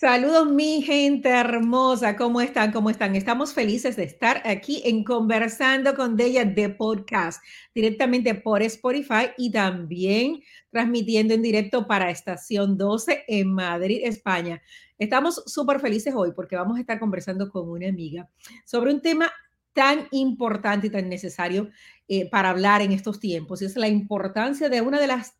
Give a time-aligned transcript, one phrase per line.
[0.00, 2.70] Saludos mi gente hermosa, ¿cómo están?
[2.70, 3.16] ¿Cómo están?
[3.16, 7.42] Estamos felices de estar aquí en Conversando con Della de podcast,
[7.74, 10.40] directamente por Spotify y también
[10.70, 14.62] transmitiendo en directo para Estación 12 en Madrid, España.
[14.98, 18.30] Estamos súper felices hoy porque vamos a estar conversando con una amiga
[18.64, 19.32] sobre un tema
[19.72, 21.70] tan importante y tan necesario
[22.06, 25.34] eh, para hablar en estos tiempos, es la importancia de una de las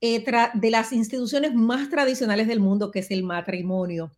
[0.00, 0.24] eh,
[0.54, 4.12] de las instituciones más tradicionales del mundo, que es el matrimonio,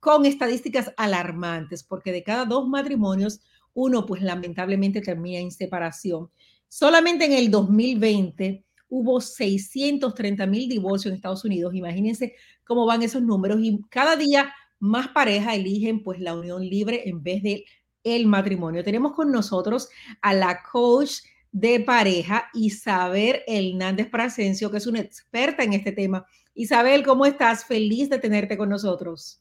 [0.00, 3.40] con estadísticas alarmantes, porque de cada dos matrimonios,
[3.74, 6.30] uno pues lamentablemente termina en separación.
[6.68, 11.74] Solamente en el 2020 hubo 630 mil divorcios en Estados Unidos.
[11.74, 17.08] Imagínense cómo van esos números y cada día más parejas eligen pues la unión libre
[17.08, 17.64] en vez de
[18.02, 18.82] el matrimonio.
[18.82, 19.88] Tenemos con nosotros
[20.20, 21.20] a la coach
[21.52, 26.26] de pareja, Isabel Hernández Prasencio, que es una experta en este tema.
[26.54, 27.66] Isabel, ¿cómo estás?
[27.66, 29.38] Feliz de tenerte con nosotros.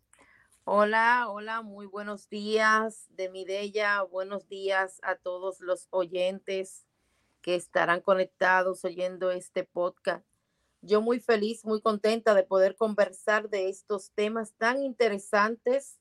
[0.66, 6.86] Hola, hola, muy buenos días de mi Della, buenos días a todos los oyentes
[7.42, 10.26] que estarán conectados oyendo este podcast.
[10.82, 15.98] Yo muy feliz, muy contenta de poder conversar de estos temas tan interesantes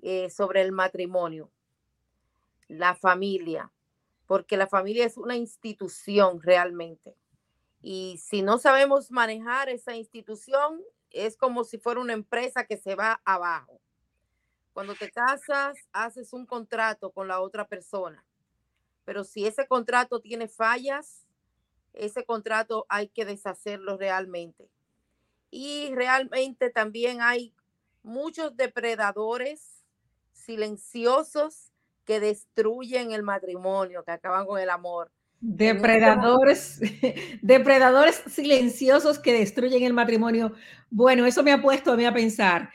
[0.00, 1.50] eh, sobre el matrimonio,
[2.68, 3.70] la familia,
[4.32, 7.14] porque la familia es una institución realmente.
[7.82, 10.80] Y si no sabemos manejar esa institución,
[11.10, 13.78] es como si fuera una empresa que se va abajo.
[14.72, 18.24] Cuando te casas, haces un contrato con la otra persona,
[19.04, 21.26] pero si ese contrato tiene fallas,
[21.92, 24.70] ese contrato hay que deshacerlo realmente.
[25.50, 27.54] Y realmente también hay
[28.02, 29.84] muchos depredadores
[30.32, 31.71] silenciosos
[32.04, 35.10] que destruyen el matrimonio, que acaban con el amor.
[35.40, 36.80] Depredadores,
[37.42, 40.52] depredadores silenciosos que destruyen el matrimonio.
[40.88, 42.70] Bueno, eso me ha puesto a mí a pensar.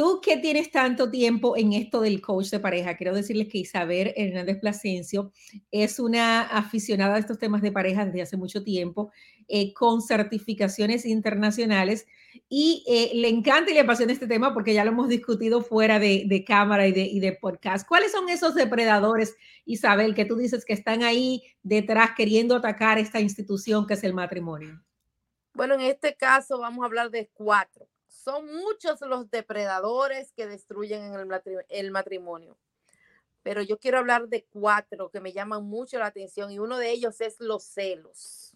[0.00, 4.14] Tú que tienes tanto tiempo en esto del coach de pareja, quiero decirles que Isabel
[4.16, 5.28] Hernández Plasencia
[5.70, 9.12] es una aficionada a estos temas de pareja desde hace mucho tiempo,
[9.46, 12.06] eh, con certificaciones internacionales
[12.48, 15.98] y eh, le encanta y le apasiona este tema porque ya lo hemos discutido fuera
[15.98, 17.86] de, cámara y de, y de podcast.
[17.86, 19.36] ¿Cuáles son esos depredadores,
[19.66, 24.14] Isabel, que tú dices que están ahí detrás queriendo atacar esta institución que es el
[24.14, 24.82] matrimonio?
[25.52, 31.02] Bueno, en este caso vamos a hablar de cuatro son muchos los depredadores que destruyen
[31.04, 31.14] en
[31.68, 32.58] el, matrimonio.
[33.42, 36.90] Pero yo quiero hablar de cuatro que me llaman mucho la atención y uno de
[36.90, 38.52] ellos es los celos.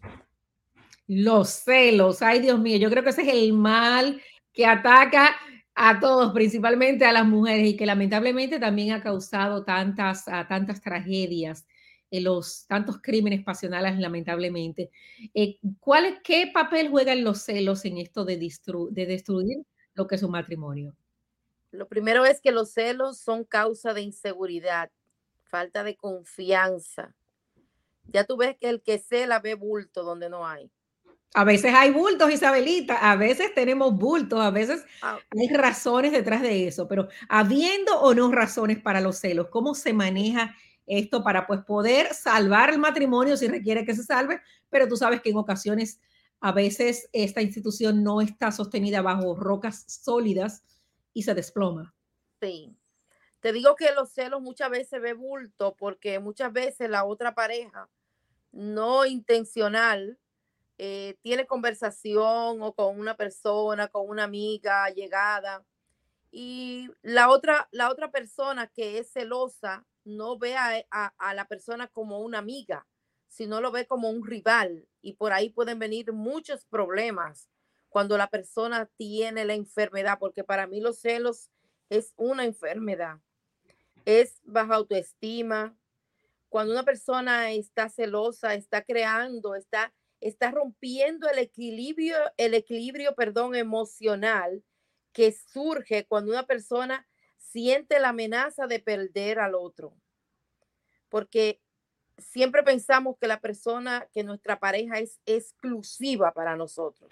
[1.06, 4.20] Los celos, ay Dios mío, yo creo que ese es el mal
[4.53, 5.37] que ataca
[5.75, 11.66] a todos, principalmente a las mujeres y que lamentablemente también ha causado tantas, tantas tragedias
[12.10, 14.91] los tantos crímenes pasionales, lamentablemente.
[15.34, 19.59] Eh, ¿cuál, ¿Qué papel juegan los celos en esto de, de destruir
[19.94, 20.94] lo que es un matrimonio?
[21.70, 24.91] Lo primero es que los celos son causa de inseguridad,
[25.43, 27.14] falta de confianza.
[28.06, 30.70] Ya tú ves que el que cela ve bulto donde no hay.
[31.37, 35.19] A veces hay bultos, Isabelita, a veces tenemos bultos, a veces ah.
[35.31, 39.93] hay razones detrás de eso, pero habiendo o no razones para los celos, ¿cómo se
[39.93, 40.54] maneja
[40.86, 44.40] esto para pues poder salvar el matrimonio si requiere que se salve,
[44.70, 46.00] pero tú sabes que en ocasiones
[46.40, 50.62] a veces esta institución no está sostenida bajo rocas sólidas
[51.12, 51.94] y se desploma.
[52.40, 52.76] Sí.
[53.40, 57.88] Te digo que los celos muchas veces ve bulto porque muchas veces la otra pareja
[58.52, 60.18] no intencional
[60.78, 65.64] eh, tiene conversación o con una persona, con una amiga llegada
[66.30, 72.20] y la otra, la otra persona que es celosa no ve a, la persona como
[72.20, 72.87] una amiga,
[73.28, 74.87] sino lo ve como un rival.
[75.00, 77.48] Y por ahí pueden venir muchos problemas
[77.88, 81.50] cuando la persona tiene la enfermedad, porque para mí los celos
[81.88, 83.19] es una enfermedad.
[84.04, 85.76] Es baja autoestima.
[86.48, 93.54] Cuando una persona está celosa, está creando, está, está rompiendo el equilibrio, el equilibrio, perdón,
[93.54, 94.62] emocional
[95.12, 97.06] que surge cuando una persona
[97.38, 99.96] siente la amenaza de perder al otro.
[101.14, 101.61] Porque
[102.19, 107.08] siempre pensamos que la persona, que nuestra pareja es exclusiva para nosotros.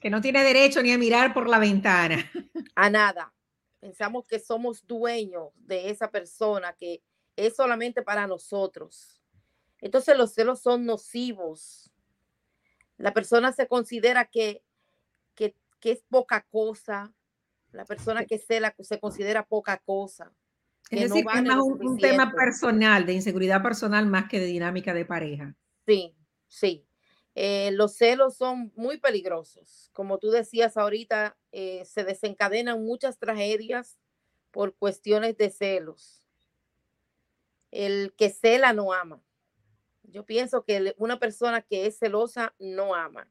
[0.00, 2.16] Que no tiene derecho ni a mirar por la ventana.
[2.74, 3.32] A nada.
[3.78, 7.00] Pensamos que somos dueños de esa persona, que
[7.36, 9.22] es solamente para nosotros.
[9.78, 11.92] Entonces los celos son nocivos.
[12.96, 14.64] La persona se considera que,
[15.36, 17.14] que, que es poca cosa,
[17.70, 20.34] la persona que se, la, se considera poca cosa.
[20.90, 25.04] Es decir, es más un, tema personal, de inseguridad personal más que de dinámica de
[25.04, 25.54] pareja.
[25.86, 26.14] Sí,
[26.46, 26.86] sí.
[27.34, 29.90] Eh, los celos son muy peligrosos.
[29.92, 33.98] Como tú decías ahorita, eh, se desencadenan muchas tragedias
[34.50, 36.22] por cuestiones de celos.
[37.70, 39.20] El que cela no ama.
[40.04, 43.28] Yo pienso que una persona que es celosa no ama.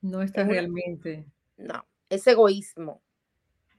[0.00, 1.24] No está realmente.
[1.56, 3.02] No, es egoísmo.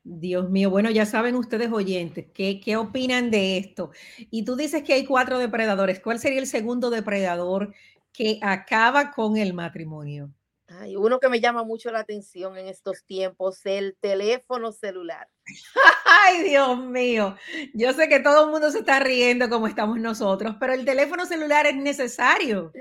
[0.04, 3.92] Dios mío, bueno, ya saben ustedes oyentes, ¿qué, ¿qué opinan de esto?
[4.32, 6.00] Y tú dices que hay cuatro depredadores.
[6.00, 7.74] ¿Cuál sería el segundo depredador
[8.12, 10.34] que acaba con el matrimonio?
[10.68, 15.28] Hay uno que me llama mucho la atención en estos tiempos, el teléfono celular.
[16.06, 17.36] Ay, Dios mío.
[17.74, 21.26] Yo sé que todo el mundo se está riendo como estamos nosotros, pero el teléfono
[21.26, 22.72] celular es necesario.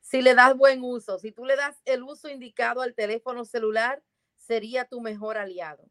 [0.00, 4.02] Si le das buen uso, si tú le das el uso indicado al teléfono celular,
[4.36, 5.88] sería tu mejor aliado.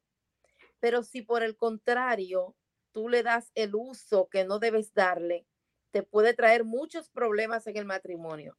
[0.87, 2.55] Pero si por el contrario
[2.93, 5.45] tú le das el uso que no debes darle,
[5.91, 8.57] te puede traer muchos problemas en el matrimonio.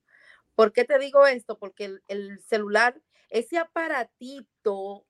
[0.55, 1.59] ¿Por qué te digo esto?
[1.59, 5.07] Porque el, celular, ese aparatito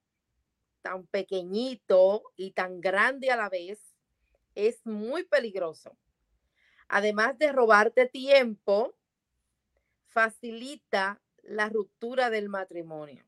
[0.81, 3.97] tan pequeñito y tan grande a la vez,
[4.55, 5.99] es muy peligroso.
[6.87, 8.95] Además de robarte tiempo,
[10.07, 13.28] facilita la ruptura del matrimonio.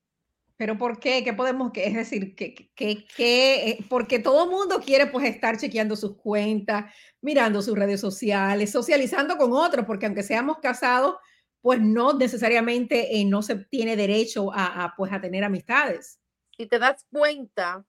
[0.60, 1.24] Pero ¿por qué?
[1.24, 5.56] ¿Qué podemos, es decir, que, que, que, eh, porque todo el mundo quiere pues estar
[5.56, 11.16] chequeando sus cuentas, mirando sus redes sociales, socializando con otros, porque aunque seamos casados,
[11.62, 16.20] pues no necesariamente eh, no se tiene derecho a, a, pues a tener amistades.
[16.58, 17.86] Si te das cuenta,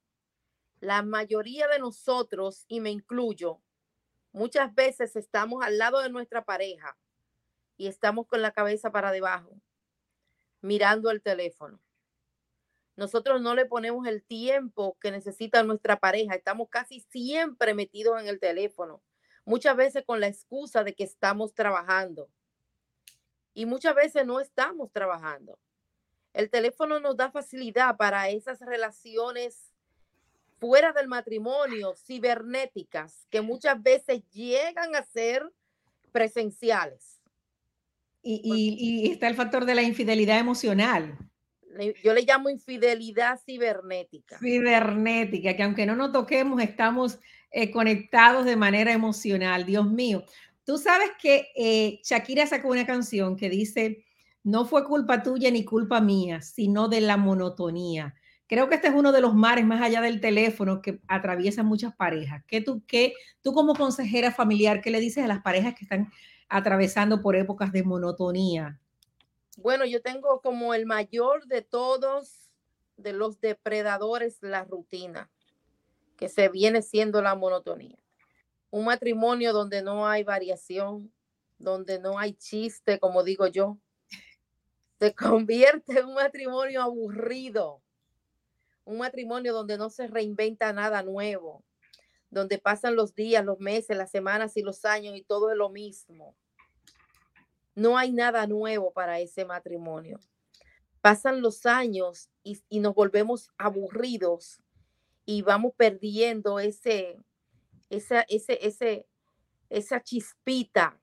[0.79, 3.61] la mayoría de nosotros, y me incluyo,
[4.31, 6.97] muchas veces estamos al lado de nuestra pareja
[7.75, 9.59] y estamos con la cabeza para debajo,
[10.61, 11.81] mirando el teléfono
[12.95, 16.35] nosotros no le ponemos el tiempo que necesita nuestra pareja.
[16.35, 19.01] Estamos casi siempre metidos en el teléfono,
[19.45, 22.29] muchas veces con la excusa de que estamos trabajando.
[23.53, 25.57] Y muchas veces no estamos trabajando.
[26.33, 29.73] El teléfono nos da facilidad para esas relaciones
[30.59, 35.51] fuera del matrimonio, cibernéticas, que muchas veces llegan a ser
[36.11, 37.19] presenciales.
[38.23, 41.17] Y, y está el factor de la infidelidad emocional
[42.03, 44.37] yo le llamo infidelidad cibernética.
[44.39, 47.19] Cibernética, que aunque no nos toquemos, estamos
[47.51, 49.65] eh, conectados de manera emocional.
[49.65, 50.23] Dios mío,
[50.63, 54.03] tú sabes que eh, Shakira sacó una canción que dice,
[54.43, 58.15] no fue culpa tuya ni culpa mía, sino de la monotonía.
[58.47, 61.95] Creo que este es uno de los mares más allá del teléfono que atraviesan muchas
[61.95, 62.43] parejas.
[62.47, 66.11] ¿Qué tú, qué, tú como consejera familiar, qué le dices a las parejas que están
[66.49, 68.80] atravesando por épocas de monotonía?
[69.57, 72.51] Bueno, yo tengo como el mayor de todos
[72.95, 75.29] de los depredadores la rutina,
[76.17, 77.97] que se viene siendo la monotonía.
[78.69, 81.11] Un matrimonio donde no hay variación,
[81.57, 83.77] donde no hay chiste, como digo yo,
[84.99, 87.81] se convierte en un matrimonio aburrido,
[88.85, 91.63] un matrimonio donde no se reinventa nada nuevo,
[92.29, 95.69] donde pasan los días, los meses, las semanas y los años y todo es lo
[95.69, 96.37] mismo
[97.75, 100.19] no hay nada nuevo para ese matrimonio.
[101.01, 104.61] Pasan los años y, nos volvemos aburridos
[105.25, 107.17] y vamos perdiendo ese,
[107.89, 109.07] ese, ese,
[109.69, 110.99] esa chispita,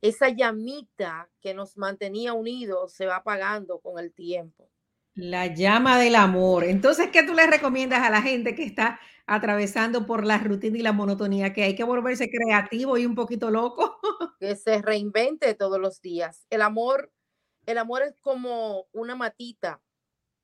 [0.00, 4.68] esa llamita que nos mantenía unidos se va apagando con el tiempo.
[5.14, 6.64] La llama del amor.
[6.64, 10.82] Entonces, ¿qué tú le recomiendas a la gente que está atravesando por la rutina y
[10.82, 14.00] la monotonía, que hay que volverse creativo y un poquito loco.
[14.40, 16.48] que se reinvente todos los días.
[16.50, 17.12] El amor,
[17.64, 19.80] el amor es como una matita.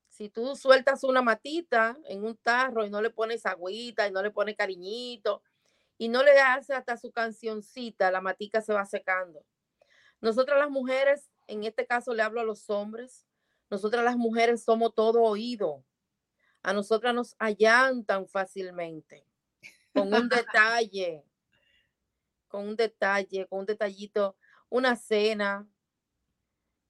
[0.08, 4.22] Si tú sueltas una matita en un tarro y no le pones agüita y no
[4.22, 5.42] le pones cariñito
[5.98, 9.44] y no le haces hasta su cancioncita, la matica se va secando.
[10.20, 13.25] Nosotras las mujeres, en este caso le hablo a los hombres,
[13.70, 15.84] nosotras las mujeres somos todo oído
[16.66, 19.24] a nosotras nos allantan fácilmente
[19.94, 21.24] con un detalle,
[22.48, 24.36] con un detalle, con un detallito,
[24.68, 25.64] una cena.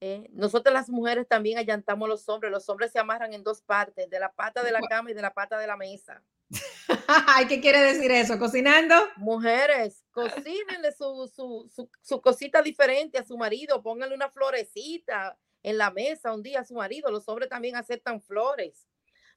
[0.00, 0.28] ¿eh?
[0.33, 2.50] Nosotras las mujeres también allantamos a los hombres.
[2.50, 5.21] Los hombres se amarran en dos partes, de la pata de la cama y de
[5.21, 6.23] la pata de la mesa.
[7.49, 8.38] ¿Qué quiere decir eso?
[8.38, 8.95] ¿Cocinando?
[9.16, 15.76] Mujeres, cocínenle su, su, su, su, cosita diferente a su marido, pónganle una florecita en
[15.76, 17.11] la mesa un día a su marido.
[17.11, 18.87] Los hombres también aceptan flores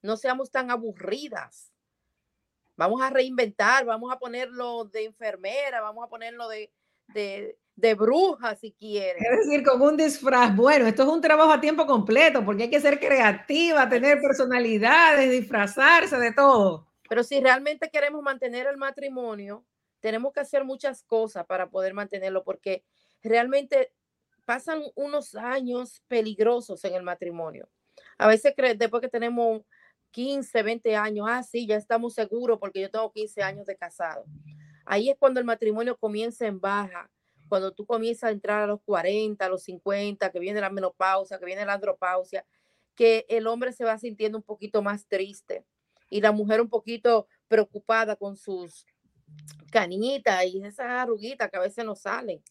[0.02, 1.72] no seamos tan aburridas.
[2.76, 6.72] Vamos a reinventar, vamos a ponerlo de enfermera, vamos a ponerlo de,
[7.76, 9.22] de, bruja si quieren.
[9.22, 10.56] Es decir, con un disfraz.
[10.56, 15.30] Bueno, esto es un trabajo a tiempo completo porque hay que ser creativa, tener personalidades,
[15.30, 16.88] disfrazarse de todo.
[17.10, 19.66] Pero si realmente queremos mantener el matrimonio,
[20.00, 22.86] tenemos que hacer muchas cosas para poder mantenerlo porque
[23.22, 23.92] realmente
[24.50, 27.70] pasan unos años peligrosos en el matrimonio.
[28.18, 29.62] A veces después que tenemos
[30.10, 34.26] 15, 20 años, ah, sí, ya estamos seguros porque yo tengo 15 años de casado.
[34.86, 37.12] Ahí es cuando el matrimonio comienza en baja,
[37.48, 41.38] cuando tú comienzas a entrar a los 40, a los 50, que viene la menopausia,
[41.38, 42.44] que viene la andropausia,
[42.96, 45.64] que el hombre se va sintiendo un poquito más triste
[46.10, 48.88] y la mujer un poquito preocupada con sus
[49.72, 52.42] canitas y esas arruguitas que a veces no salen.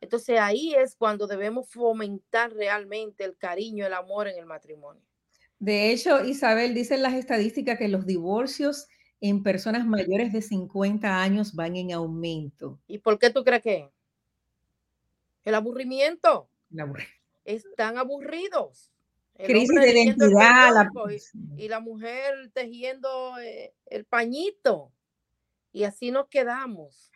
[0.00, 5.02] Entonces ahí es cuando debemos fomentar realmente el cariño, el amor en el matrimonio.
[5.58, 8.86] De hecho, Isabel, dicen las estadísticas que los divorcios
[9.20, 12.78] en personas mayores de 50 años van en aumento.
[12.86, 13.90] ¿Y por qué tú crees que?
[15.44, 16.48] El aburrimiento.
[17.44, 18.92] Están aburridos.
[19.36, 20.88] Crisis de identidad.
[21.56, 24.92] y, la mujer tejiendo eh, el pañito.
[25.72, 27.10] Y así nos quedamos.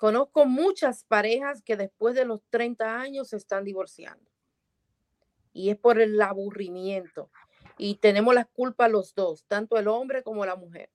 [0.00, 4.30] Conozco muchas parejas que después de los 30 años se están divorciando.
[5.52, 7.30] Y es por el aburrimiento.
[7.76, 10.88] Y tenemos la culpa los dos, tanto el hombre como la mujer.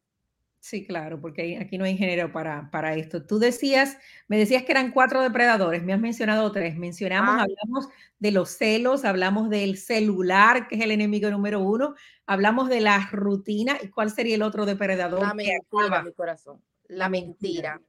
[0.59, 3.23] Sí, claro, porque aquí no hay género para, para esto.
[3.23, 6.75] Tú decías, me decías que eran cuatro depredadores, me has mencionado tres.
[6.75, 7.43] Mencionamos, ah.
[7.43, 11.93] hablamos de los celos, hablamos del celular, que es el enemigo número uno,
[12.25, 13.77] hablamos de la rutina.
[13.83, 15.21] ¿Y cuál sería el otro depredador?
[15.21, 16.59] La mentira, mi corazón.
[16.87, 17.79] La mentira.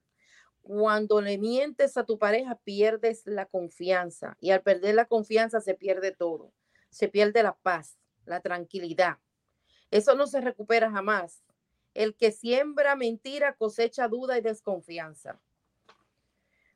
[0.67, 5.75] Cuando le mientes a tu pareja, pierdes la confianza y al perder la confianza se
[5.75, 6.53] pierde todo.
[6.91, 9.19] Se pierde la paz, la tranquilidad.
[9.93, 11.45] Eso no se recupera jamás.
[11.95, 15.41] El que siembra mentira cosecha duda y desconfianza.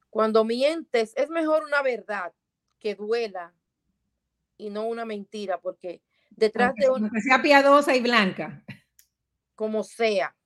[0.09, 2.33] Cuando mientes, es mejor una verdad
[2.79, 3.53] que duela
[4.57, 7.11] y no una mentira, porque detrás de una...
[7.11, 8.63] Que sea piadosa y blanca.
[9.57, 10.37] Como sea,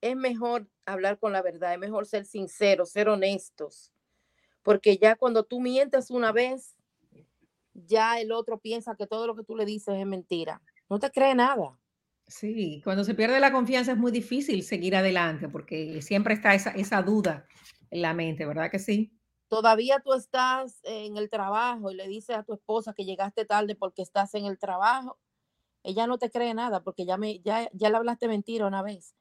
[0.00, 3.92] es mejor hablar con la verdad, es mejor ser sinceros, ser honestos,
[4.62, 6.76] porque ya cuando tú mientes una vez,
[7.72, 10.62] ya el otro piensa que todo lo que tú le dices es mentira.
[10.88, 11.78] No te cree nada.
[12.26, 16.70] Sí, cuando se pierde la confianza es muy difícil seguir adelante porque siempre está esa,
[16.70, 17.46] esa duda
[17.90, 19.12] en la mente, ¿verdad que sí?
[19.48, 23.74] Todavía tú estás en el trabajo y le dices a tu esposa que llegaste tarde
[23.74, 25.18] porque estás en el trabajo.
[25.82, 29.16] Ella no te cree nada porque ya, me, ya, ya le hablaste mentira una vez.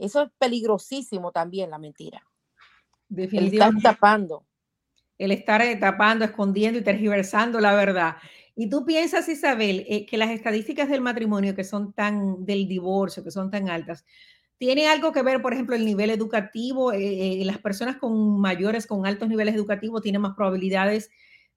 [0.00, 2.26] Eso es peligrosísimo también, la mentira.
[3.06, 3.56] Definitivamente.
[3.56, 4.46] El estar tapando.
[5.18, 8.16] El estar eh, tapando, escondiendo y tergiversando la verdad.
[8.56, 13.22] Y tú piensas, Isabel, eh, que las estadísticas del matrimonio que son tan, del divorcio,
[13.22, 14.06] que son tan altas,
[14.56, 16.92] tiene algo que ver, por ejemplo, el nivel educativo.
[16.92, 21.10] Eh, las personas con mayores, con altos niveles educativos, tienen más probabilidades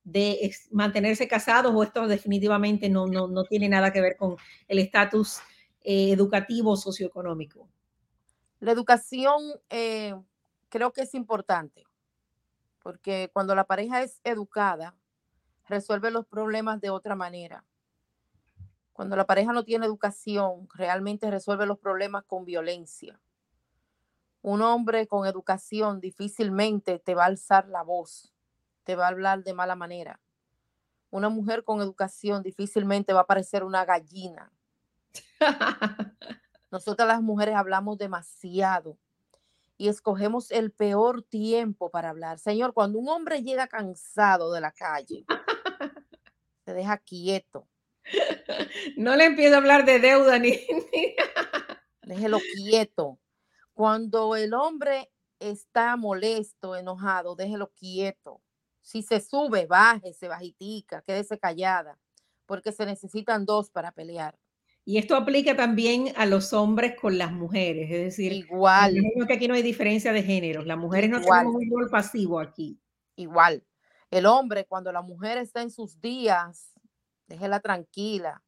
[0.04, 4.36] de mantenerse casados o esto definitivamente no, no, no tiene nada que ver con
[4.68, 5.40] el estatus
[5.86, 7.70] educativo socioeconómico.
[8.64, 10.16] La educación eh,
[10.70, 11.84] creo que es importante,
[12.82, 14.96] porque cuando la pareja es educada,
[15.68, 17.66] resuelve los problemas de otra manera.
[18.94, 23.20] Cuando la pareja no tiene educación, realmente resuelve los problemas con violencia.
[24.42, 28.34] Un hombre con educación difícilmente te va a alzar la voz,
[28.86, 30.22] te va a hablar de mala manera.
[31.10, 34.54] Una mujer con educación difícilmente va a parecer una gallina.
[36.74, 38.98] Nosotras las mujeres hablamos demasiado
[39.78, 42.40] y escogemos el peor tiempo para hablar.
[42.40, 45.24] Señor, cuando un hombre llega cansado de la calle,
[46.66, 47.68] se deja quieto.
[48.98, 50.60] No le empiezo a hablar de deuda ni...
[52.02, 53.20] Déjelo quieto.
[53.76, 58.42] Cuando el hombre está molesto, enojado, déjelo quieto.
[58.82, 62.00] Si se sube, bájese, bajitica, quédese callada,
[62.48, 64.40] porque se necesitan dos para pelear.
[64.86, 68.94] Y esto aplica también a los hombres con las mujeres, es decir, igual.
[69.28, 72.78] que aquí no hay diferencia de género, las mujeres no tienen un rol pasivo aquí.
[73.16, 73.64] Igual.
[74.12, 76.74] El hombre, cuando la mujer está en sus días,
[77.28, 78.44] déjela tranquila.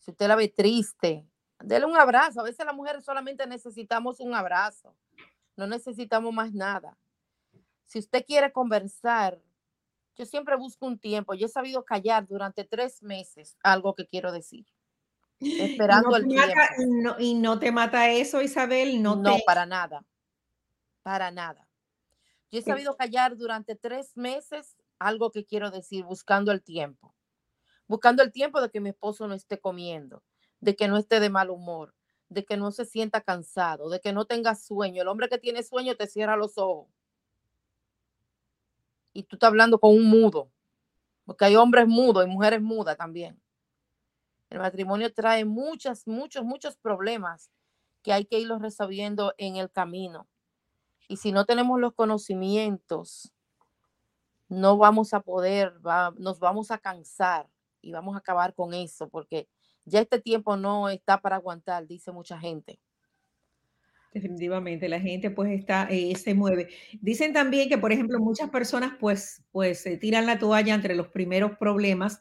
[0.00, 1.26] Si usted la ve triste,
[1.60, 2.40] déle un abrazo.
[2.40, 4.94] A veces las mujeres solamente necesitamos un abrazo,
[5.56, 6.98] no necesitamos más nada.
[7.86, 9.40] Si usted quiere conversar,
[10.14, 11.32] yo siempre busco un tiempo.
[11.32, 14.66] Yo he sabido callar durante tres meses algo que quiero decir
[15.40, 16.54] esperando el tiempo.
[17.18, 19.02] y no te mata eso, Isabel.
[19.02, 20.04] No, no para nada.
[21.02, 21.68] Para nada.
[22.50, 27.14] Yo he sabido callar durante tres meses algo que quiero decir, buscando el tiempo.
[27.86, 30.22] Buscando el tiempo de que mi esposo no esté comiendo,
[30.60, 31.94] de que no esté de mal humor,
[32.28, 35.02] de que no se sienta cansado, de que no tenga sueño.
[35.02, 36.88] El hombre que tiene sueño te cierra los ojos.
[39.12, 40.50] Y tú estás hablando con un mudo,
[41.24, 43.40] porque hay hombres mudos y mujeres mudas también.
[44.54, 47.50] El matrimonio trae muchas, muchos, muchos problemas
[48.04, 50.28] que hay que irlos resolviendo en el camino.
[51.08, 53.32] Y si no tenemos los conocimientos
[54.48, 55.72] no vamos a poder,
[56.18, 57.48] nos vamos a cansar
[57.82, 59.48] y vamos a acabar con eso, porque
[59.86, 62.78] ya este tiempo no está para aguantar, dice mucha gente.
[64.12, 66.68] Definitivamente, la gente pues está, eh, se mueve.
[67.00, 71.08] Dicen también que, por ejemplo, muchas personas pues, pues se tiran la toalla entre los
[71.08, 72.20] primeros problemas,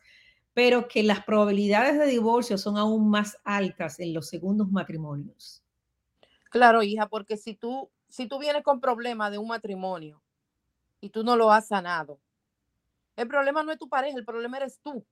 [0.54, 5.64] pero que las probabilidades de divorcio son aún más altas en los segundos matrimonios.
[6.50, 10.22] Claro, hija, porque si tú, si tú vienes con problemas de un matrimonio
[11.02, 12.20] y tú no lo has sanado,
[13.16, 15.06] el problema no es tu pareja, el problema eres tú.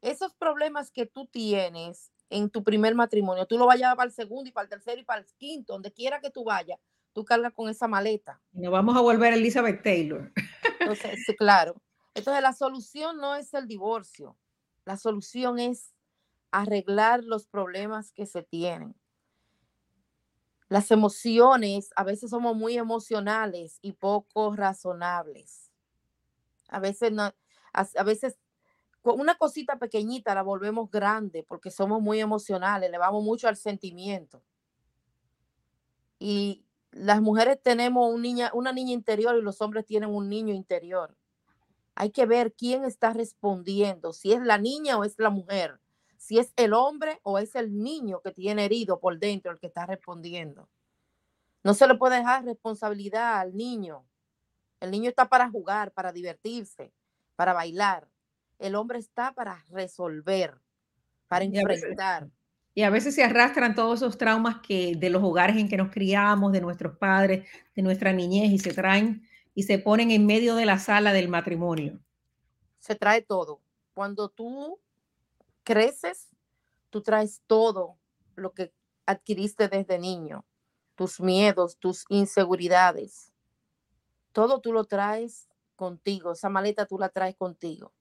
[0.00, 4.48] Esos problemas que tú tienes en tu primer matrimonio, tú lo vayas para el segundo
[4.48, 6.78] y para el tercero y para el quinto, donde quiera que tú vayas,
[7.12, 8.40] tú cargas con esa maleta.
[8.52, 10.32] Y nos vamos a volver a Elizabeth Taylor.
[10.80, 11.74] Entonces, claro.
[12.14, 14.36] Entonces, la solución no es el divorcio.
[14.84, 15.92] La solución es
[16.50, 18.94] arreglar los problemas que se tienen.
[20.68, 25.70] Las emociones, a veces somos muy emocionales y poco razonables.
[26.68, 27.32] A veces no,
[27.72, 27.86] a
[29.12, 34.42] una cosita pequeñita la volvemos grande porque somos muy emocionales, le vamos mucho al sentimiento.
[36.18, 40.54] Y las mujeres tenemos un niña, una niña interior y los hombres tienen un niño
[40.54, 41.16] interior.
[41.94, 45.80] Hay que ver quién está respondiendo, si es la niña o es la mujer,
[46.16, 49.68] si es el hombre o es el niño que tiene herido por dentro el que
[49.68, 50.68] está respondiendo.
[51.62, 54.06] No se le puede dejar responsabilidad al niño.
[54.80, 56.92] El niño está para jugar, para divertirse,
[57.36, 58.08] para bailar
[58.58, 60.54] el hombre está para resolver,
[61.28, 62.28] para enfrentar.
[62.74, 65.90] Y a veces se arrastran todos esos traumas que de los hogares en que nos
[65.90, 70.56] criamos, de nuestros padres, de nuestra niñez y se traen y se ponen en medio
[70.56, 72.00] de la sala del matrimonio.
[72.78, 73.60] Se trae todo.
[73.94, 74.80] Cuando tú
[75.62, 76.28] creces,
[76.90, 77.98] tú traes todo
[78.34, 78.72] lo que
[79.06, 80.44] adquiriste desde niño,
[80.96, 83.32] tus miedos, tus inseguridades.
[84.32, 87.92] Todo tú lo traes contigo, esa maleta tú la traes contigo.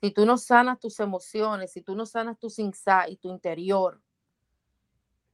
[0.00, 4.02] Si tú no sanas tus emociones, si tú no sanas tus insights, tu interior,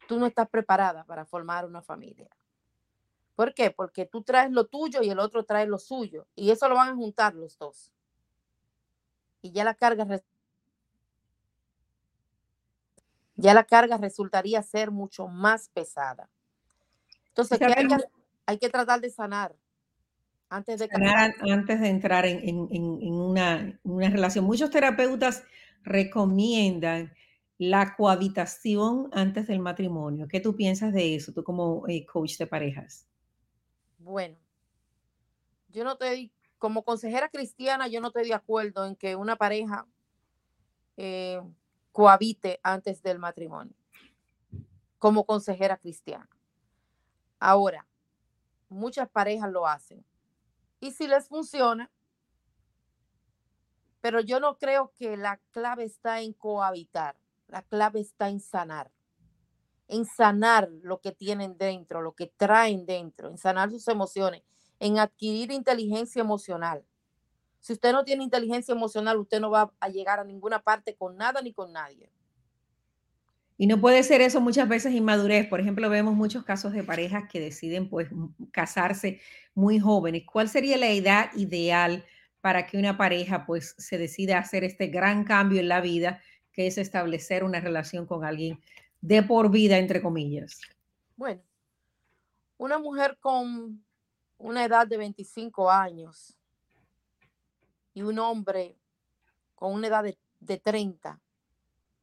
[0.07, 2.29] tú no estás preparada para formar una familia.
[3.39, 3.71] ¿Por qué?
[3.71, 6.27] Porque tú traes lo tuyo y el otro trae lo suyo.
[6.35, 7.93] Y eso lo van a juntar los dos.
[9.43, 10.05] Y ya la carga
[13.37, 16.29] ya la carga resultaría ser mucho más pesada.
[17.29, 17.97] Entonces, hay, que,
[18.45, 19.55] hay que tratar de sanar
[20.49, 20.89] antes de,
[21.49, 24.47] antes de entrar en, una, relación.
[24.47, 25.45] Muchos terapeutas
[25.85, 27.13] recomiendan
[27.57, 30.27] la cohabitación antes del matrimonio.
[30.27, 33.08] ¿Qué tú piensas de eso, tú como eh, coach de parejas?
[33.99, 34.37] Bueno,
[35.69, 39.87] yo no estoy, como consejera cristiana, yo no estoy de acuerdo en que una pareja
[40.97, 41.41] eh,
[41.93, 43.75] cohabite antes del matrimonio,
[44.99, 46.29] como consejera cristiana.
[47.39, 47.87] Ahora,
[48.69, 50.05] muchas parejas lo hacen
[50.81, 51.91] y si les funciona.
[54.01, 57.17] Pero yo no creo que la clave está en cohabitar,
[57.49, 58.93] la clave está en sanar,
[59.89, 64.43] en sanar lo que tienen dentro, lo que traen dentro, en sanar sus emociones,
[64.79, 66.85] en adquirir inteligencia emocional.
[67.61, 71.17] Si usted no tiene inteligencia emocional, usted no va a llegar a ninguna parte con
[71.17, 72.11] nada ni con nadie.
[73.61, 75.49] Y no puede ser eso muchas veces inmadurez.
[75.49, 78.09] Por ejemplo, vemos muchos casos de parejas que deciden pues
[78.53, 79.21] casarse
[79.55, 80.23] muy jóvenes.
[80.31, 82.05] ¿Cuál sería la edad ideal
[82.41, 86.23] para que una pareja pues se decida hacer este gran cambio en la vida,
[86.53, 88.61] que es establecer una relación con alguien
[89.01, 90.61] de por vida, entre comillas?
[91.17, 91.43] Bueno,
[92.57, 93.85] una mujer con
[94.39, 96.37] una edad de 25 años
[97.95, 98.77] y un hombre
[99.55, 101.21] con una edad de, de 30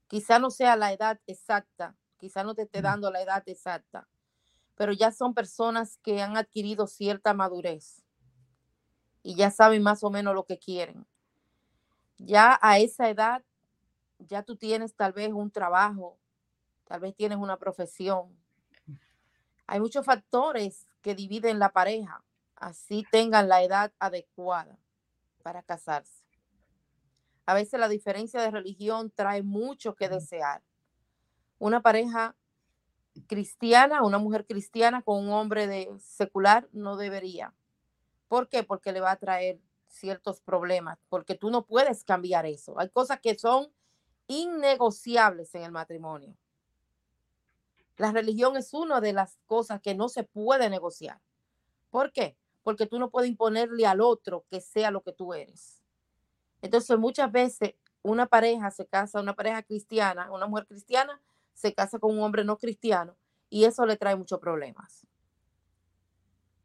[0.08, 4.08] Quizá no sea la edad exacta, quizá no te esté dando la edad exacta,
[4.76, 8.04] pero ya son personas que han adquirido cierta madurez
[9.24, 11.08] y ya saben más o menos lo que quieren.
[12.18, 13.44] Ya a esa edad,
[14.20, 16.20] ya tú tienes tal vez un trabajo,
[16.86, 18.36] tal vez tienes una profesión.
[19.68, 22.24] Hay muchos factores que dividen la pareja,
[22.56, 24.78] así tengan la edad adecuada
[25.44, 26.24] para casarse.
[27.46, 30.64] A veces la diferencia de religión trae mucho que desear.
[31.60, 32.36] Una pareja
[33.28, 37.54] cristiana, una mujer cristiana con un hombre de secular no debería.
[38.28, 38.64] ¿Por qué?
[38.64, 42.78] Porque le va a traer ciertos problemas, porque tú no puedes cambiar eso.
[42.80, 43.72] Hay cosas que son
[44.28, 46.36] innegociables en el matrimonio.
[47.98, 51.22] La religión es una de las cosas que no se puede negociar.
[51.90, 52.38] ¿Por qué?
[52.64, 55.82] Porque tú no puedes imponerle al otro que sea lo que tú eres.
[56.62, 61.22] Entonces, muchas veces una pareja se casa, una pareja cristiana, una mujer cristiana
[61.54, 63.16] se casa con un hombre no cristiano
[63.50, 65.08] y eso le trae muchos problemas.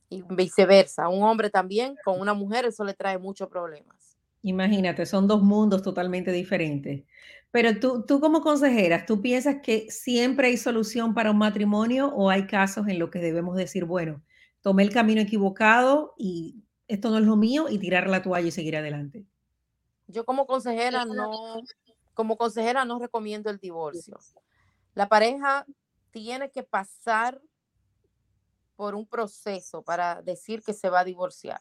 [0.09, 4.10] Y viceversa, un hombre también con una mujer, eso le trae muchos problemas.
[4.42, 7.05] Imagínate, son dos mundos totalmente diferentes.
[7.50, 12.31] Pero tú, tú como consejera, ¿tú piensas que siempre hay solución para un matrimonio o
[12.31, 14.22] hay casos en los que debemos decir, bueno,
[14.62, 18.53] tomé el camino equivocado y esto no es lo mío y tirar la toalla y
[18.53, 19.24] seguir adelante?
[20.07, 21.61] Yo como consejera no,
[22.14, 24.18] como consejera no recomiendo el divorcio.
[24.94, 25.66] La pareja
[26.11, 27.40] tiene que pasar
[28.76, 31.61] por un proceso para decir que se va a divorciar.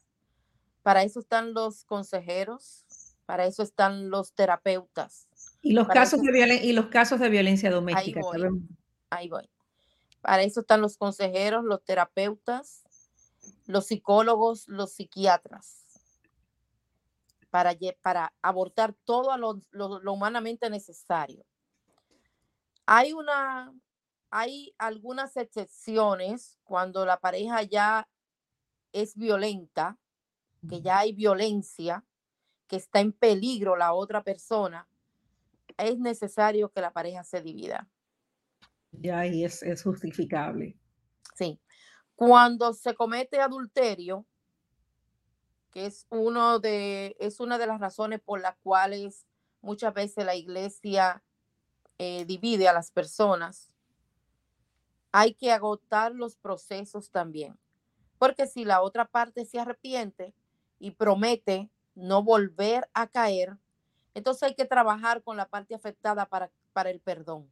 [0.83, 2.85] Para eso están los consejeros,
[3.25, 5.27] para eso están los terapeutas.
[5.61, 8.21] Y los, casos de, y los casos de violencia doméstica.
[8.33, 8.67] Ahí voy,
[9.09, 9.49] ahí voy.
[10.21, 12.83] Para eso están los consejeros, los terapeutas,
[13.65, 15.85] los psicólogos, los psiquiatras.
[17.49, 21.45] Para, para abortar todo lo, lo humanamente necesario.
[22.85, 23.73] Hay una,
[24.29, 28.07] hay algunas excepciones cuando la pareja ya
[28.91, 29.97] es violenta,
[30.67, 32.03] que ya hay violencia,
[32.67, 34.87] que está en peligro la otra persona,
[35.77, 37.87] es necesario que la pareja se divida.
[38.91, 40.77] Ya ahí es, es justificable.
[41.35, 41.59] Sí.
[42.15, 44.25] Cuando se comete adulterio,
[45.71, 49.25] que es, uno de, es una de las razones por las cuales
[49.61, 51.23] muchas veces la iglesia
[51.97, 53.71] eh, divide a las personas,
[55.11, 57.57] hay que agotar los procesos también.
[58.17, 60.33] Porque si la otra parte se arrepiente
[60.79, 63.57] y promete no volver a caer,
[64.13, 67.49] entonces hay que trabajar con la parte afectada para, para el perdón,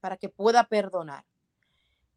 [0.00, 1.24] para que pueda perdonar.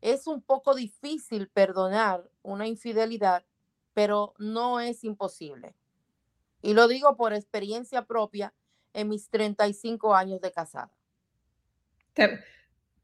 [0.02, 3.46] Es un poco difícil perdonar una infidelidad,
[3.94, 5.76] pero no es imposible.
[6.62, 8.54] Y lo digo por experiencia propia
[8.94, 10.92] en mis 35 años de casada.
[12.14, 12.44] Te,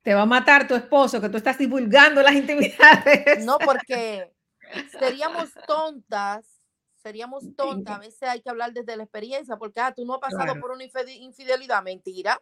[0.01, 3.45] te va a matar tu esposo que tú estás divulgando las intimidades.
[3.45, 4.33] No, porque
[4.99, 6.52] seríamos tontas
[7.03, 7.97] seríamos tontas.
[7.97, 10.71] A veces hay que hablar desde la experiencia, porque ah, tú no has pasado por
[10.71, 12.41] una infidelidad, mentira.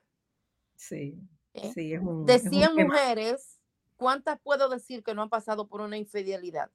[0.75, 1.19] Sí.
[1.53, 1.71] ¿Eh?
[1.73, 3.59] sí es un, de 100 mujeres,
[3.97, 6.69] ¿cuántas puedo decir que no han pasado por una infidelidad?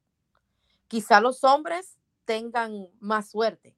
[0.88, 1.96] Quizá los hombres
[2.26, 3.74] tengan más suerte,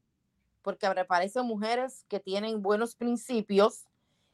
[0.62, 3.84] porque aparecen mujeres que tienen buenos principios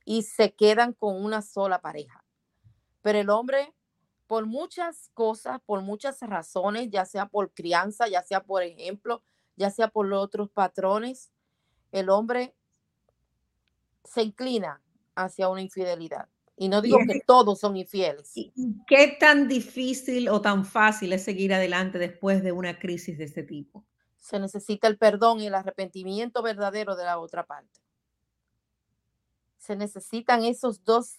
[0.05, 2.25] y se quedan con una sola pareja.
[3.03, 3.75] Pero el hombre,
[4.27, 9.23] por muchas cosas, por muchas razones, ya sea por crianza, ya sea por ejemplo,
[9.57, 11.31] ya sea por los otros patrones,
[11.93, 12.55] el hombre
[14.05, 14.83] se inclina
[15.15, 16.29] hacia una infidelidad.
[16.57, 18.33] Y no digo que todos son infieles.
[18.87, 23.43] ¿Qué tan difícil o tan fácil es seguir adelante después de una crisis de este
[23.43, 23.85] tipo?
[24.19, 27.81] Se necesita el perdón y el arrepentimiento verdadero de la otra parte.
[29.59, 31.19] Se necesitan esos dos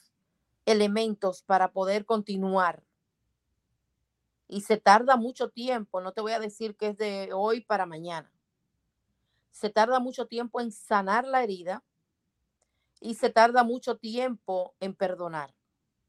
[0.66, 2.84] elementos para poder continuar
[4.48, 7.86] y se tarda mucho tiempo, no te voy a decir que es de hoy para
[7.86, 8.32] mañana.
[9.52, 11.84] Se tarda mucho tiempo en sanar la herida
[13.00, 15.54] y se tarda mucho tiempo en perdonar,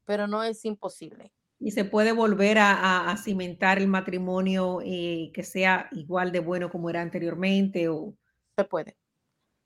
[0.05, 1.31] pero no es imposible.
[1.59, 6.69] Y se puede volver a, cimentar el matrimonio y eh, que sea igual de bueno
[6.69, 8.13] como era anteriormente o
[8.55, 8.97] se puede,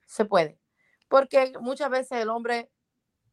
[0.05, 0.57] se puede,
[1.09, 2.71] porque muchas veces el hombre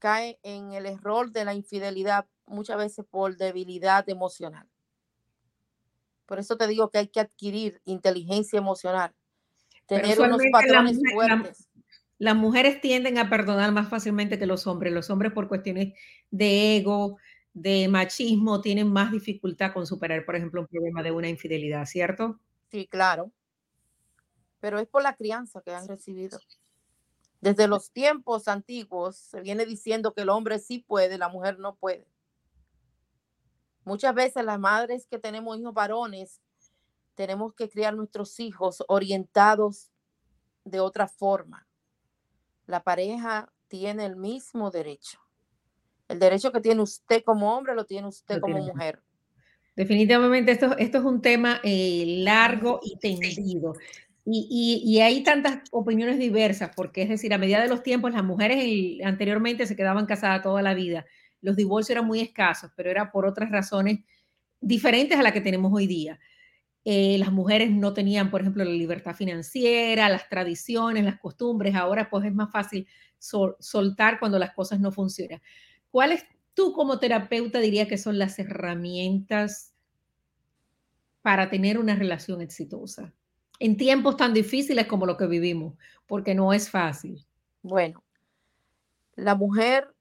[0.00, 4.68] cae en el error de la infidelidad, muchas veces por debilidad emocional
[6.28, 9.14] por eso te digo que hay que adquirir inteligencia emocional,
[9.86, 11.70] tener unos patrones fuertes.
[12.18, 14.92] las mujeres tienden a perdonar más fácilmente que los hombres.
[14.92, 15.94] Los hombres por cuestiones
[16.30, 17.16] de ego,
[17.54, 22.38] de machismo, tienen más dificultad con superar, por ejemplo, un problema de una infidelidad, ¿cierto?
[22.70, 23.32] Sí, claro.
[24.60, 26.38] Pero es por la crianza que han recibido.
[27.40, 31.76] Desde los tiempos antiguos se viene diciendo que el hombre sí puede, la mujer no
[31.76, 32.06] puede.
[33.88, 36.42] Muchas veces las madres que tenemos hijos varones,
[37.14, 39.88] tenemos que criar nuestros hijos orientados
[40.66, 41.66] de otra forma.
[42.66, 45.18] La pareja tiene el mismo derecho.
[46.06, 49.00] El derecho que tiene usted como hombre lo tiene usted como mujer.
[49.74, 53.72] Definitivamente esto, esto es un tema eh, largo y tendido.
[54.26, 58.22] Y, y, hay tantas opiniones diversas, porque es decir, a medida de los tiempos, las
[58.22, 58.62] mujeres
[59.02, 61.06] anteriormente se quedaban casadas toda la vida
[61.40, 64.00] los divorcios eran muy escasos, pero era por otras razones
[64.60, 66.18] diferentes a las que tenemos hoy día.
[66.84, 71.74] Eh, las mujeres no tenían, por ejemplo, la libertad financiera, las tradiciones, las costumbres.
[71.74, 72.86] Ahora pues es más fácil
[73.18, 75.42] soltar cuando las cosas no funcionan.
[75.90, 76.24] ¿Cuáles
[76.54, 79.74] tú como terapeuta dirías que son las herramientas
[81.20, 83.12] para tener una relación exitosa
[83.58, 85.74] en tiempos tan difíciles como lo que vivimos?
[86.06, 87.26] Porque no es fácil.
[87.60, 88.02] Bueno,
[89.14, 89.94] la mujer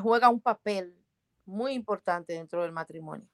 [0.00, 0.96] juega un papel
[1.44, 3.28] muy importante dentro del matrimonio.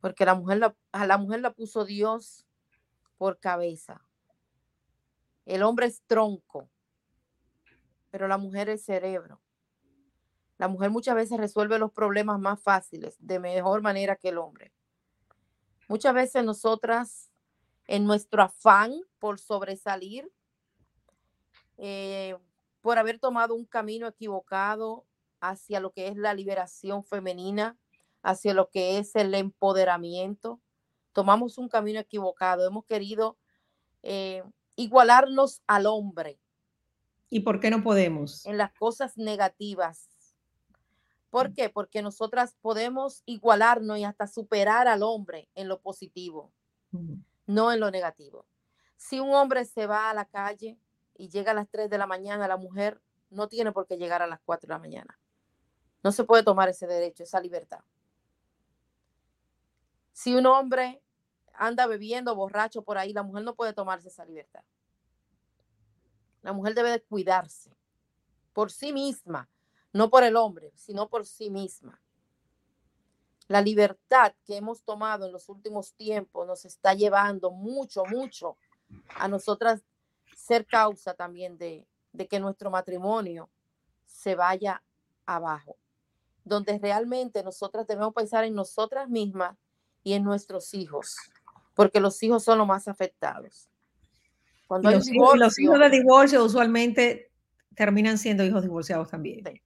[0.00, 2.46] Porque la mujer la, a la mujer la puso Dios
[3.18, 4.04] por cabeza.
[5.44, 6.70] El hombre es tronco,
[8.10, 9.40] pero la mujer es cerebro.
[10.58, 14.72] La mujer muchas veces resuelve los problemas más fáciles, de mejor manera que el hombre.
[15.88, 17.30] Muchas veces nosotras,
[17.86, 20.30] en nuestro afán por sobresalir,
[21.78, 22.36] eh,
[22.80, 25.06] por haber tomado un camino equivocado
[25.40, 27.78] hacia lo que es la liberación femenina,
[28.22, 30.60] hacia lo que es el empoderamiento,
[31.12, 32.66] tomamos un camino equivocado.
[32.66, 33.38] Hemos querido
[34.02, 34.42] eh,
[34.76, 36.38] igualarnos al hombre.
[37.28, 38.44] ¿Y por qué no podemos?
[38.46, 40.10] En las cosas negativas
[41.30, 41.70] ¿Por qué?
[41.70, 46.52] Porque nosotras podemos igualarnos y hasta superar al hombre en lo positivo,
[47.46, 48.46] no en lo negativo.
[48.96, 50.76] Si un hombre se va a la calle
[51.16, 53.00] y llega a las 3 de la mañana, la mujer
[53.30, 55.18] no tiene por qué llegar a las 4 de la mañana.
[56.02, 57.80] No se puede tomar ese derecho, esa libertad.
[60.12, 61.02] Si un hombre
[61.54, 64.62] anda bebiendo borracho por ahí, la mujer no puede tomarse esa libertad.
[66.42, 67.76] La mujer debe de cuidarse
[68.52, 69.48] por sí misma
[69.92, 72.00] no por el hombre, sino por sí misma.
[73.48, 78.56] La libertad que hemos tomado en los últimos tiempos nos está llevando mucho, mucho
[79.16, 79.82] a nosotras
[80.36, 81.86] ser causa también de,
[82.28, 83.50] que nuestro matrimonio
[84.06, 84.82] se vaya
[85.26, 85.76] abajo,
[86.44, 89.56] donde realmente nosotras debemos pensar en nosotras mismas
[90.02, 91.16] y en nuestros hijos,
[91.74, 93.68] porque los hijos son los más afectados.
[94.66, 97.30] Cuando los, hijos, los hijos de divorcio usualmente
[97.74, 99.60] terminan siendo hijos divorciados también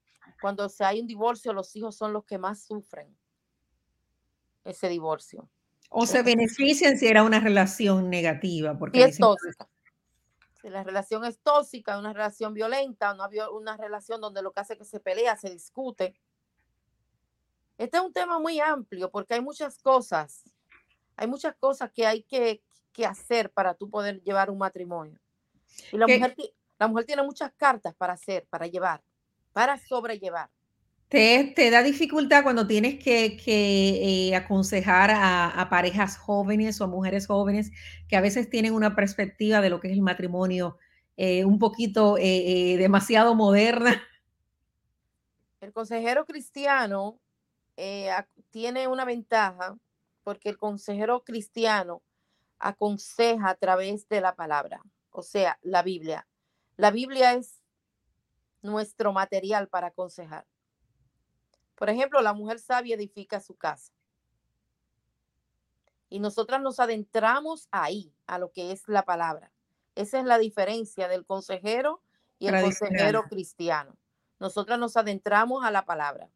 [0.44, 3.16] cuando se hay un divorcio, los hijos son los que más sufren
[4.62, 5.48] ese divorcio.
[5.88, 8.76] O se benefician si era una relación negativa.
[8.76, 9.66] Porque es tóxica.
[10.60, 14.74] Si la relación es tóxica, una relación violenta, una, una relación donde lo que hace
[14.74, 16.14] es que se pelea, se discute.
[17.78, 20.42] Este es un tema muy amplio porque hay muchas cosas,
[21.16, 25.18] hay muchas cosas que hay que, que hacer para tú poder llevar un matrimonio.
[25.92, 26.36] Y la mujer,
[26.78, 29.02] la mujer tiene muchas cartas para hacer, para llevar
[29.54, 30.50] para sobrellevar.
[31.08, 37.28] Te, te da dificultad cuando tienes que, eh, aconsejar a, parejas jóvenes o a mujeres
[37.28, 37.70] jóvenes
[38.08, 40.76] que a veces tienen una perspectiva de lo que es el matrimonio
[41.16, 44.02] eh, un poquito eh, demasiado moderna.
[45.60, 47.20] El consejero cristiano
[48.50, 49.76] tiene una ventaja
[50.22, 52.02] porque el consejero cristiano
[52.58, 56.26] aconseja a través de la palabra, o sea, la Biblia.
[56.76, 57.62] La Biblia es
[58.62, 60.46] nuestro material para aconsejar.
[61.74, 63.92] Por ejemplo, la mujer sabia edifica su casa.
[66.08, 69.52] Y nosotras nos adentramos ahí, a lo que es la palabra.
[69.94, 72.00] Esa es la diferencia del consejero
[72.38, 73.96] y el consejero cristiano.
[74.38, 76.30] Nosotras nos adentramos a la palabra.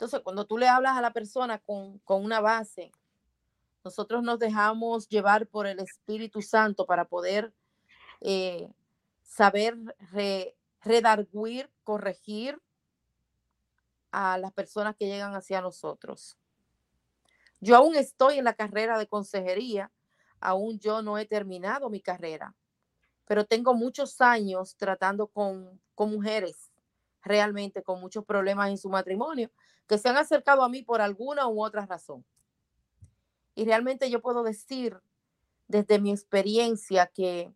[0.00, 2.90] Entonces, cuando tú le hablas a la persona con, una base,
[3.84, 7.52] nosotros nos dejamos llevar por el Espíritu Santo para poder
[8.22, 8.72] eh,
[9.22, 9.76] saber
[10.80, 12.58] redarguir, corregir
[14.10, 16.38] a las personas que llegan hacia nosotros.
[17.60, 19.92] Yo aún estoy en la carrera de consejería,
[20.40, 22.54] aún yo no he terminado mi carrera,
[23.26, 26.69] pero tengo muchos años tratando con, con mujeres
[27.22, 29.50] realmente con muchos problemas en su matrimonio
[29.86, 32.24] que se han acercado a mí por alguna u otra razón.
[33.54, 35.00] Y realmente yo puedo decir
[35.68, 37.52] desde mi experiencia que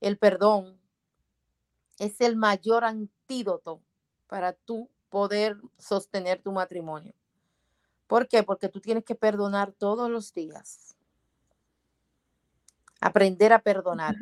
[0.00, 0.80] el perdón
[1.98, 3.82] es el mayor antídoto
[4.26, 7.14] para tú poder sostener tu matrimonio.
[8.06, 8.42] ¿Por qué?
[8.42, 10.96] Porque tú tienes que perdonar todos los días.
[13.00, 14.14] Aprender a perdonar.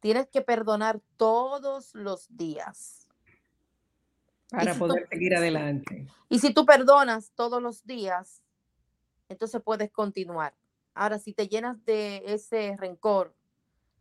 [0.00, 3.01] Tienes que perdonar todos los días.
[4.52, 6.06] Para poder seguir adelante.
[6.28, 8.42] Y si tú perdonas todos los días,
[9.30, 10.54] entonces puedes continuar.
[10.94, 13.34] Ahora, si te llenas de ese rencor,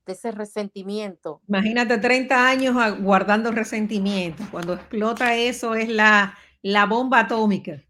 [0.05, 1.41] de ese resentimiento.
[1.47, 4.43] Imagínate 30 años guardando resentimiento.
[4.51, 7.81] Cuando explota eso es la, la bomba atómica.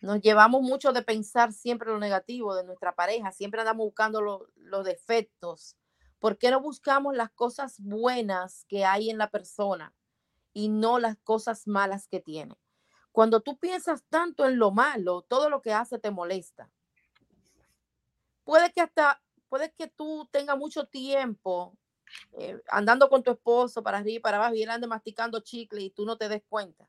[0.00, 4.22] Nos llevamos mucho de pensar siempre lo negativo de nuestra pareja, siempre andamos buscando
[4.54, 5.76] los defectos.
[6.18, 9.92] ¿Por qué no buscamos las cosas buenas que hay en la persona
[10.54, 12.56] y no las cosas malas que tiene?
[13.12, 16.70] Cuando tú piensas tanto en lo malo, todo lo que hace te molesta.
[18.44, 21.78] Puede que hasta puede que tú tengas mucho tiempo
[22.32, 25.80] eh, andando con tu esposo para arriba y para abajo y él ande masticando chicle
[25.80, 26.88] y tú no te des cuenta.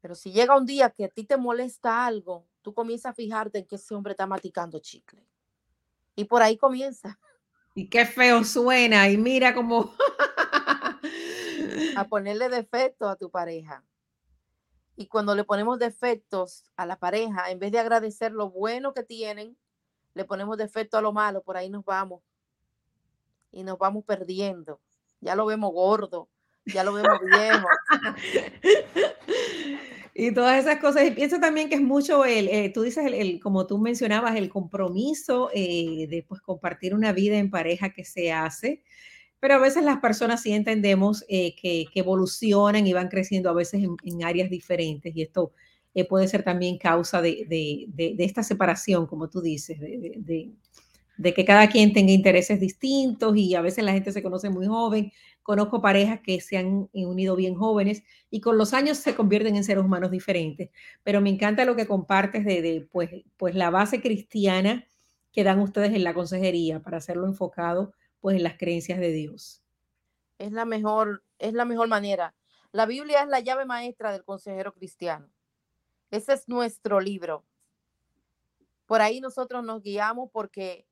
[0.00, 3.58] Pero si llega un día que a ti te molesta algo, tú comienzas a fijarte
[3.58, 5.22] en que ese hombre está masticando chicle.
[6.16, 7.18] Y por ahí comienza.
[7.74, 9.08] Y qué feo suena.
[9.10, 9.94] Y mira cómo...
[11.96, 13.84] a ponerle defecto a tu pareja.
[14.96, 19.02] Y cuando le ponemos defectos a la pareja, en vez de agradecer lo bueno que
[19.02, 19.56] tienen,
[20.14, 22.22] le ponemos defecto a lo malo, por ahí nos vamos.
[23.52, 24.80] Y nos vamos perdiendo.
[25.20, 26.28] Ya lo vemos gordo,
[26.66, 27.66] ya lo vemos viejo.
[30.14, 31.06] y todas esas cosas.
[31.06, 34.48] Y pienso también que es mucho el, eh, tú dices, el, como tú mencionabas, el
[34.48, 38.82] compromiso eh, de pues, compartir una vida en pareja que se hace
[39.40, 43.82] pero a veces las personas sí entendemos eh, que, evolucionan y van creciendo a veces
[43.82, 45.52] en, áreas diferentes y esto
[45.94, 50.52] eh, puede ser también causa de, esta separación, como tú dices, de,
[51.34, 55.12] que cada quien tenga intereses distintos y a veces la gente se conoce muy joven.
[55.42, 59.64] Conozco parejas que se han unido bien jóvenes y con los años se convierten en
[59.64, 60.70] seres humanos diferentes.
[61.02, 64.86] Pero me encanta lo que compartes de, pues, pues la base cristiana
[65.32, 69.62] que dan ustedes en la consejería para hacerlo enfocado pues en las creencias de Dios.
[70.38, 72.34] Es la mejor, es la mejor manera.
[72.72, 75.28] La Biblia es la llave maestra del consejero cristiano.
[76.10, 77.44] Ese es nuestro libro.
[78.86, 80.86] Por ahí nosotros nos guiamos porque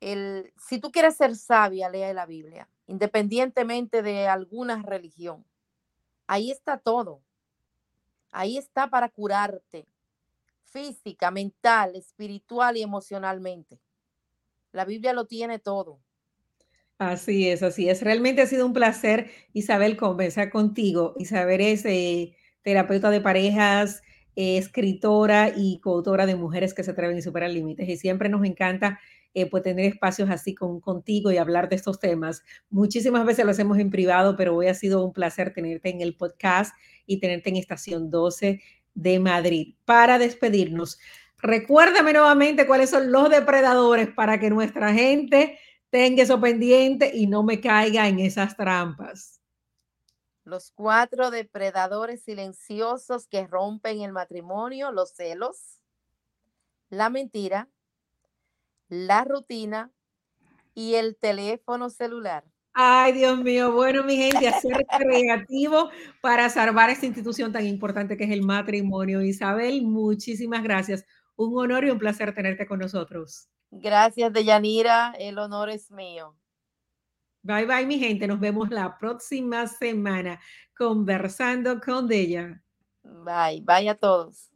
[0.00, 5.44] el, si tú quieres ser sabia, lea la Biblia, independientemente de alguna religión.
[6.26, 7.22] Ahí está todo.
[8.30, 9.86] Ahí está para curarte
[10.72, 13.78] física, mental, espiritual y emocionalmente.
[14.72, 16.00] La Biblia lo tiene todo.
[17.10, 18.00] Así es, así es.
[18.02, 21.14] Realmente ha sido un placer, Isabel, conversar contigo.
[21.18, 24.02] Isabel es eh, terapeuta de parejas,
[24.36, 27.88] eh, escritora y coautora de Mujeres que se atreven y superan límites.
[27.88, 29.00] Y siempre nos encanta
[29.34, 32.44] eh, pues, tener espacios así con, contigo y hablar de estos temas.
[32.70, 36.14] Muchísimas veces lo hacemos en privado, pero hoy ha sido un placer tenerte en el
[36.14, 36.72] podcast
[37.04, 38.60] y tenerte en Estación 12
[38.94, 39.74] de Madrid.
[39.84, 41.00] Para despedirnos,
[41.38, 45.58] recuérdame nuevamente cuáles son los depredadores para que nuestra gente
[45.92, 49.42] tenga eso pendiente y no me caiga en esas trampas.
[50.42, 55.82] Los cuatro depredadores silenciosos que rompen el matrimonio, los celos,
[56.88, 57.68] la mentira,
[58.88, 59.92] la rutina
[60.74, 62.42] y el teléfono celular.
[62.72, 63.72] Ay, Dios mío.
[63.72, 65.90] Bueno, mi gente, hacer creativo
[66.22, 69.20] para salvar esta institución tan importante que es el matrimonio.
[69.20, 71.04] Isabel, muchísimas gracias.
[71.36, 73.50] Un honor y un placer tenerte con nosotros.
[73.72, 75.14] Gracias, Deyanira.
[75.18, 76.36] El honor es mío.
[77.42, 78.26] Bye bye, mi gente.
[78.28, 80.38] Nos vemos la próxima semana
[80.76, 82.62] conversando con ella.
[83.02, 84.51] Bye, bye a todos.